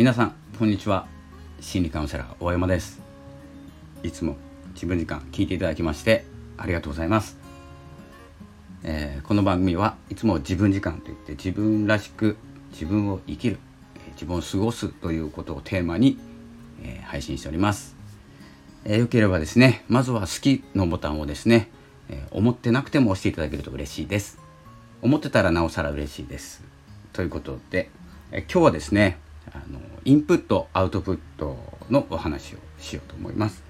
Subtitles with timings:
[0.00, 1.06] 皆さんこんにちは。
[1.60, 3.02] 心理カウンセラー大山です。
[4.02, 4.38] いつも
[4.72, 6.24] 自分時間聞いていただきまして
[6.56, 7.36] ありがとうございます、
[8.82, 12.38] えー、この番組はいつも自分時間といって自分らしく
[12.72, 13.58] 自分を生きる
[14.12, 16.18] 自分を過ごすということをテーマに、
[16.82, 17.94] えー、配信しております、
[18.86, 21.68] えー、よければですねまずは好きのボタンをですね、
[22.08, 24.38] え思ってなくても押していただけると嬉しいです。
[25.02, 26.64] 思ってたらなおさら嬉しいです。
[27.12, 27.90] ということで、
[28.32, 29.18] え今日はですね
[29.52, 31.56] あのインプットアウトプット
[31.90, 33.62] のお話をしようと思います。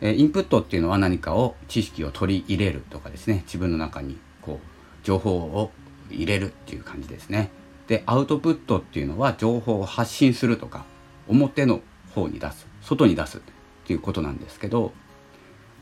[0.00, 5.70] えインプットっていうのは何かを知識を取り入れるとかですね自分の中にこう情報を
[6.10, 7.50] 入れるっていう感じですね。
[7.86, 10.84] でアウトプットっていうのは情報を発信するとか
[11.28, 11.80] 表の
[12.14, 13.40] 方に出す外に出すっ
[13.86, 14.92] ていうことなんですけど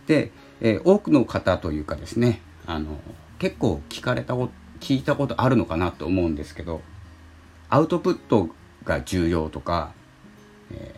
[0.07, 2.99] で、えー、多くの方というかですねあの
[3.39, 4.35] 結構聞かれた
[4.81, 6.81] 聞いたことあるのかなと思うんですけど
[7.69, 8.49] アウトプット
[8.85, 9.93] が重要とか、
[10.71, 10.95] え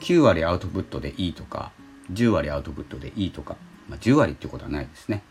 [0.00, 1.72] ー、9割アウトプットでいいとか
[2.12, 3.56] 10割アウトプットでいいとか、
[3.88, 5.22] まあ、10割っていうことはないですね。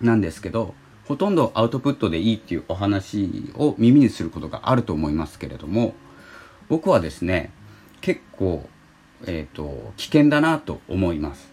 [0.00, 0.74] なんですけど
[1.06, 5.94] ほとんどアウトプットでいいっていうお話を耳にすることがあると思いますけれども
[6.68, 7.50] 僕はですね
[8.00, 8.68] 結構、
[9.26, 11.48] えーと、危険だなと思います。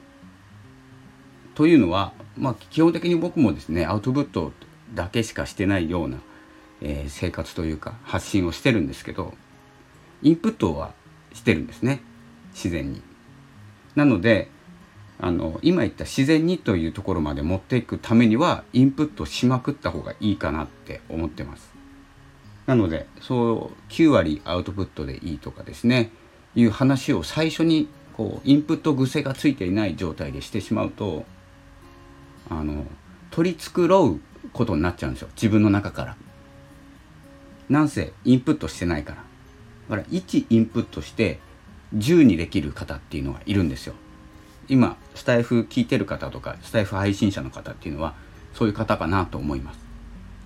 [1.56, 4.52] というのは、まあ、基本的に僕もですねアウトプット
[4.94, 6.20] だけしかしてないような、
[6.81, 9.34] えー、生活というか発信をしてるんですけど
[10.22, 10.94] インプットは
[11.34, 12.02] してるんですね
[12.54, 13.02] 自然に。
[13.95, 14.50] なので
[15.18, 21.73] あの今言った自然にというところまで持っていくためにはインプットしまくった方がいいかなって思ってます。
[22.66, 26.12] なのでそう9割アウトプットでいいとかですね
[26.56, 31.26] いう話を最初にこうインプット癖がついていない状態でしてしまうと
[32.50, 32.86] あの
[33.31, 34.20] 取り繕う
[34.52, 36.18] ことになっちゃうんですよ自分の中から。
[37.70, 39.24] なんせインプットしてないから。
[39.90, 41.40] だから1インプットして
[41.96, 43.94] 10にできる方っていうのがいるんですよ。
[44.68, 48.16] 今スタイフ聞いてる方とかスタイフ配信者の方っていうのは
[48.54, 49.80] そういう方かなと思います。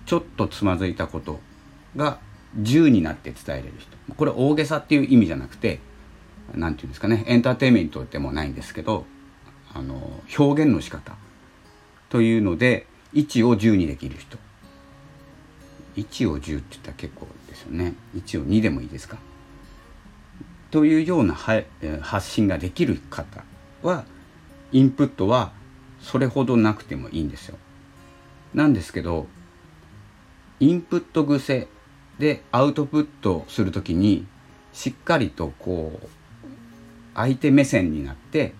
[0.06, 1.40] ちょっとつまずいたこと
[1.96, 2.18] が
[2.60, 3.96] 10になって伝えれる人。
[4.14, 5.80] これ大げさっていう意味じゃなくて
[6.54, 9.04] 何て言うんですかねエンターテインメントでもないんですけど
[9.72, 11.14] あの表現の仕方
[12.08, 14.38] というので1を10にできる人
[16.00, 19.18] 1を10って言ったら結構ですよね1を2でもいいですか？
[20.70, 21.34] というような
[22.00, 23.44] 発信ができる方
[23.82, 24.04] は
[24.72, 25.52] インプットは
[26.00, 27.58] それほどなくてもいいんですよ。
[28.54, 29.26] なんですけど
[30.60, 31.68] インプット癖
[32.18, 34.26] でアウトプットする時に
[34.72, 36.08] しっかりとこう
[37.14, 38.54] 相手目線になって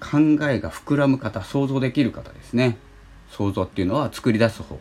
[0.00, 2.78] 考えが膨らむ方想像できる方ですね。
[3.30, 4.78] 想像っていうのは作り出す方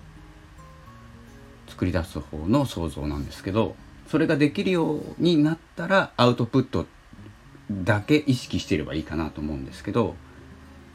[1.67, 3.75] 作り出す方の想像なんですけど
[4.07, 6.85] それができるようになったらアウトプット
[7.71, 10.15] だけ意識していればいいかなと思うんですけど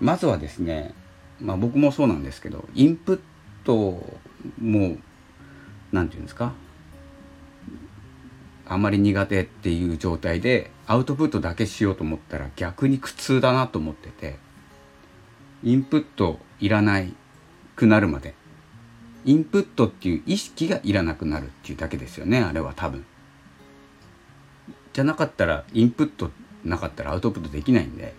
[0.00, 0.94] まずはですね
[1.40, 3.20] まあ僕もそうなんですけどインプッ
[3.64, 4.02] ト
[4.60, 4.96] も
[5.92, 6.54] 何て言うんですか
[8.66, 14.38] あんまり苦手っていう状態でアウトプットだけしようと思ったら逆に苦痛だなと思ってて
[15.62, 17.12] インプットいらない
[17.76, 18.34] くなるまで
[19.24, 23.04] インプットっていう意識がいらなくなるっていうだけですよねあれは多分。
[24.92, 26.30] じゃなかったらインプット
[26.64, 28.14] なかったらアウトプットできないんで。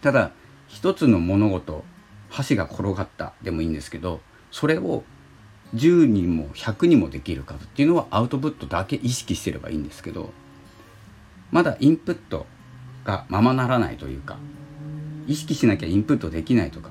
[0.00, 0.32] ただ
[0.66, 1.84] 一つの物事
[2.30, 5.02] 箸が転がったでもいいんですけどそれを
[5.74, 10.32] 10にも100にもできるかっていうのはアウトプットだけ意識してればいいんですけど
[11.50, 12.46] まだインプット
[13.04, 14.38] がままならないというか
[15.26, 16.90] 意識しなきゃインプットできないとか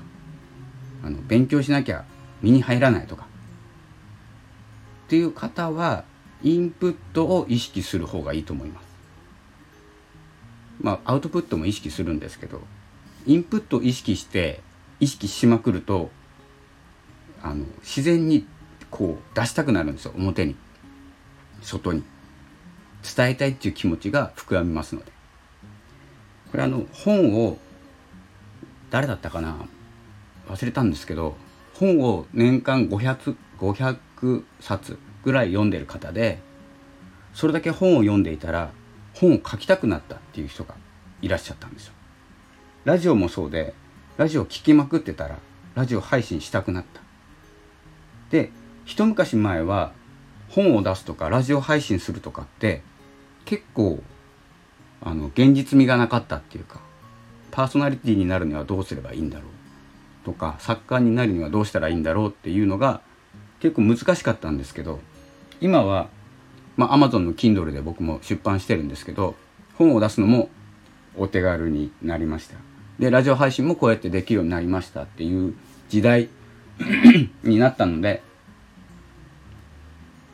[1.04, 2.04] あの勉強しなきゃ
[2.42, 3.26] 身に入らないとか。
[5.06, 6.04] っていう方は
[6.42, 8.84] インプットを意識する方がいいと思います。
[10.80, 12.60] まあアウトプットも意識するんですけど
[13.26, 14.60] インプットを意識して
[15.00, 16.10] 意識しまくると
[17.42, 18.46] あの自然に
[18.90, 20.12] こう出したくなるんですよ。
[20.16, 20.56] 表に。
[21.62, 22.02] 外に。
[23.16, 25.10] 伝えたいっていう気持ちが膨らみますので。
[26.50, 27.58] これあの本を
[28.90, 29.56] 誰だったかな？
[30.48, 31.36] 忘れたんですけど
[31.74, 36.38] 本を年間 500, 500冊ぐらい読んでる方で
[37.34, 38.72] それだけ本を読んでいたら
[39.14, 40.74] 本を書きたくなったっていう人が
[41.22, 41.92] いらっしゃったんですよ。
[42.84, 43.74] ラジオもそうで
[44.16, 45.38] ラジオ聴きまくってたら
[45.74, 47.00] ラジオ配信したくなった。
[48.30, 48.50] で
[48.84, 49.92] 一昔前は
[50.48, 52.82] 本を出すとかラジオ配信するとかって
[53.44, 54.02] 結構
[55.02, 56.80] あの現実味がなかったっていうか
[57.50, 59.49] パーソナリティになるにはどうすればいいんだろう
[60.30, 63.00] とか作家になるにはどうしたらいいんだろうっていうのが
[63.58, 65.00] 結構難しかったんですけど
[65.60, 66.08] 今は
[66.76, 69.34] まあ Amazon の Kindle で僕も出版してるんですけど
[69.76, 70.48] 本を出すのも
[71.16, 72.56] お手軽になりました。
[72.98, 75.54] でラジオ配信もこうやってできるようになりましたっていう
[75.88, 76.28] 時代
[77.42, 78.22] になったので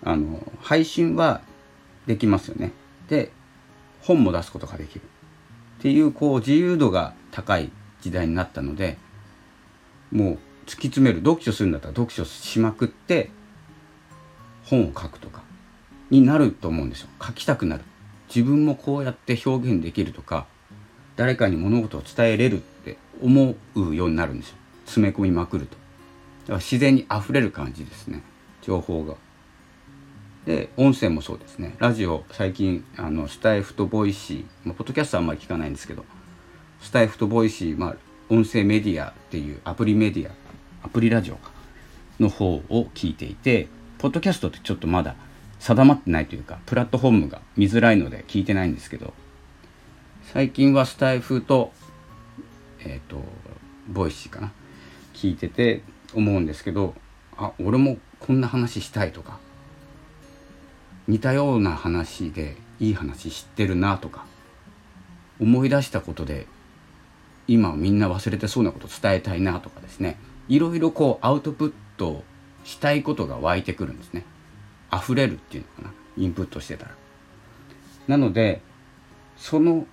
[0.03, 1.41] あの配信は
[2.07, 2.73] できますよね。
[3.09, 3.33] で
[4.03, 5.03] 本も出すことができる
[5.79, 7.71] っていうこう自由度が高い
[8.03, 8.99] 時代になったので
[10.13, 13.31] もう突き詰める読書するんだったら読書しまくって
[14.65, 15.43] 本を書くとか
[16.11, 17.09] になると思うんですよ。
[17.23, 17.85] 書きたくなる。
[18.29, 20.47] 自分もこうやって表現できるとか
[21.15, 24.57] 誰かに物事を伝えれるって思うようになるんですよ。
[24.85, 25.73] 詰め込みまくると。
[25.73, 28.23] だから自然に溢れる感じですね。
[28.63, 29.15] 情報が。
[30.45, 31.75] で音声もそうですね。
[31.79, 36.05] ラジオ最近あのスタイフとボイシー、まあ、ポッドキャストはあんまり聞かないんですけど
[36.81, 37.97] スタイフとボイシー、まあ、
[38.29, 40.33] 音声メディアっていうアプリメディア
[40.83, 41.51] アプリラジオか
[42.19, 43.69] の方を聞いていて
[43.99, 45.15] ポッドキャストってちょっとまだ
[45.61, 49.15] 定まってないというかプラットフォームが見づらいので聞いてないんですけど
[50.33, 51.73] 最近はスタイフと
[52.81, 53.23] えっ、ー、と
[53.89, 54.53] ボイシーかな
[55.15, 55.83] 聞いてて
[56.15, 56.95] 思うんですけど
[57.37, 59.39] あ俺もこんな話したいとか
[61.07, 64.25] 似たような話でいい話知ってるなとか
[65.41, 66.47] 思い出したことで
[67.49, 70.19] 今みんな忘れてそうなこと伝えたいなとかですね。
[70.49, 72.23] いろいろこうアウトプット
[72.65, 74.25] したいことが湧いてくるんですね。
[74.93, 75.95] 溢れるっていうのかな。
[76.17, 76.95] インプットしてたら。
[78.09, 78.61] なので
[79.37, 79.87] その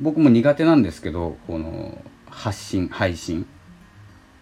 [0.00, 3.46] 僕も苦手なんですけどこの発信配信。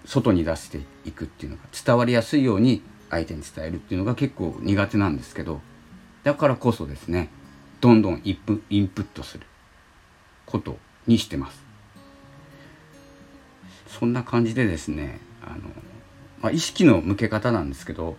[0.06, 5.60] 外に出していくっていうのが伝わりやすいように相手に伝えるっていうのが結構苦手なんですけど
[6.24, 7.28] だからこそですね
[7.80, 8.36] どんどんイン
[8.88, 9.46] プットする
[10.46, 11.65] ことにしてます。
[13.86, 15.56] そんな感じでですねあの、
[16.40, 18.16] まあ、意識の向け方なんですけど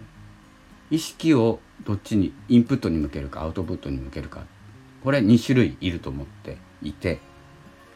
[0.90, 4.46] 意識をどっちにインプットに向けるかアウトプットに向けるか
[5.04, 7.20] これ2種類いると思っていて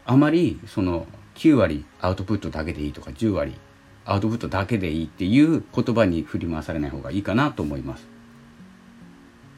[0.04, 3.58] あまりその9割アウトプットだけでいいとか10割
[4.04, 8.04] アウトプットだけでいいっていう言葉に振り回されない方がいいかなと思います。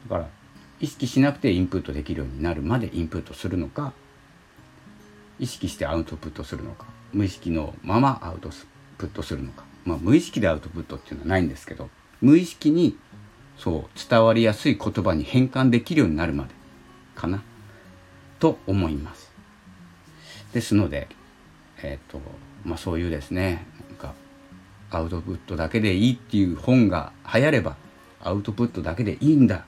[0.07, 0.29] だから
[0.79, 3.93] 意識しなくてインプットできるようになるまでインプットするのか
[5.39, 6.85] 意識してアウトプットするのか
[7.15, 8.49] 無意識のままアウト
[8.97, 9.63] プットするのか。
[9.85, 11.89] まあ無意識でアウトプットっていうのはないんですけど
[12.19, 12.97] 無意識に
[13.57, 16.49] そう伝わりやすい言葉に変換できるようになるまで
[17.15, 17.41] かな。
[18.39, 19.31] と思います。
[20.53, 21.07] ですので
[21.81, 22.19] えっ、ー、と
[22.65, 24.13] まあそういうですねなんか
[24.91, 27.77] アウトプットだけでいいっていう本が流行れば
[28.21, 29.65] アウトプットだけでいいんだ。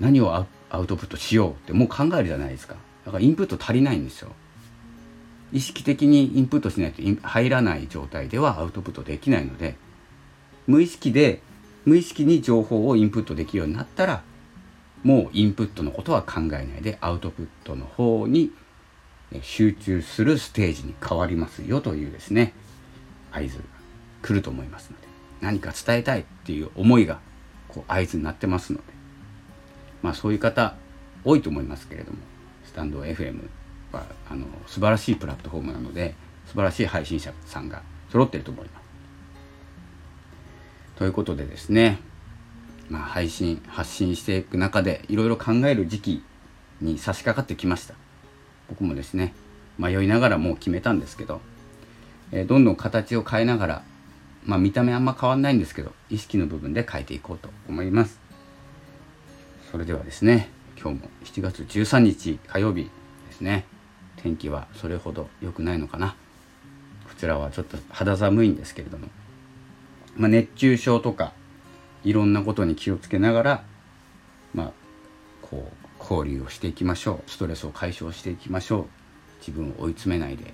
[0.00, 0.34] 何を
[0.70, 2.76] アウトプットしようってもう考えるじゃないですか。
[3.04, 4.30] だからインプット足りないんですよ。
[5.52, 9.76] 意識的にインプットしないと入らない状態ではアウトプットできないので
[10.66, 11.40] 無意識で
[11.84, 14.22] 無意識に情報をインプットできるようになったら
[15.02, 18.52] もうインプットのことは考えないでアウトプットの方に
[19.42, 22.52] 集中するステージに変わりますよというですね
[23.30, 23.64] 合図が
[24.22, 25.06] 来ると思いますので
[25.40, 27.20] 何か伝えたいっていう思いが
[27.68, 28.84] こう合図になってますので
[30.02, 30.76] まあそういう方
[31.24, 32.18] 多いと思いますけれども
[32.64, 33.48] スタンド FM
[33.92, 36.14] はあの素晴らしいプラットフォームなので
[36.46, 38.88] 素晴らしい配信者さんが揃ってると思います。
[40.96, 42.00] ということでですね、
[42.88, 46.24] まあ、配信発信していく中でいろいろ考える時期
[46.80, 47.94] に差し掛かってきました。
[48.68, 49.32] 僕もですね
[49.78, 51.40] 迷いながらもう決めたんですけど、
[52.32, 53.82] えー、どんどん形を変えながら
[54.44, 58.20] まあ見た目あんま変わんないんですけど意識の部分で変えていこうと思います。
[59.70, 60.48] それではですね
[60.80, 62.84] 今日も7月13日火曜日
[63.28, 63.77] ですね。
[64.22, 66.16] 天気はそれほど良くないのかな。
[67.08, 69.08] こちらはちょっと肌寒いんですけれども、
[70.16, 71.32] まあ、熱中症とか
[72.04, 73.64] いろんなことに気をつけながら
[74.54, 74.72] まあ
[75.42, 77.30] こう交流をしていきましょう。
[77.30, 78.86] ストレスを解消していきましょう。
[79.40, 80.44] 自分を追い詰めないで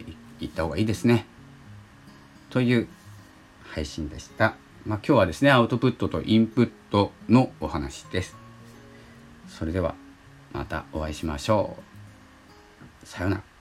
[0.41, 1.27] いった方がいいですね。
[2.51, 2.89] という
[3.65, 4.55] 配信でした、
[4.87, 8.37] まあ、今日はですねアウトプットとインプットのお話です。
[9.49, 9.95] それでは
[10.53, 11.77] またお会いしましょ
[13.03, 13.07] う。
[13.07, 13.54] さようなら。